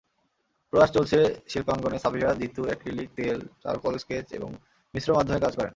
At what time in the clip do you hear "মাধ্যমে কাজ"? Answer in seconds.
5.17-5.53